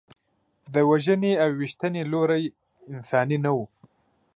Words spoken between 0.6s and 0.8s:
د